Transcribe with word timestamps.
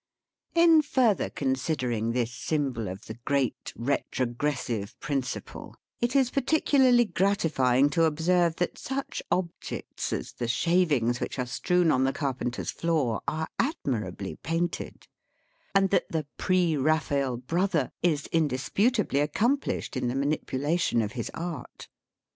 In 0.55 0.81
further 0.81 1.29
considering 1.29 2.09
this 2.13 2.31
symbol 2.33 2.87
of 2.87 3.05
the 3.05 3.19
great 3.23 3.71
retrogressive 3.75 4.99
principle, 4.99 5.75
it 5.99 6.15
is 6.15 6.31
particularly 6.31 7.05
gratifying 7.05 7.87
to 7.91 8.05
observe 8.05 8.55
that 8.55 8.79
such 8.79 9.21
objects 9.29 10.11
as 10.11 10.33
the 10.33 10.47
shavings 10.47 11.19
which 11.19 11.37
are 11.37 11.45
strewn 11.45 11.91
on 11.91 12.03
the 12.03 12.13
carpenter's 12.13 12.71
floor 12.71 13.21
are 13.27 13.49
admirably 13.59 14.37
painted; 14.37 15.05
and 15.75 15.91
that 15.91 16.09
the 16.09 16.25
Pre 16.35 16.73
Eaphael 16.73 17.45
Brother 17.45 17.91
is 18.01 18.25
indisputably 18.31 19.19
accomplished 19.19 19.95
in 19.95 20.07
the 20.07 20.15
manipulation 20.15 21.03
of 21.03 21.11
his 21.11 21.29
art. 21.35 21.87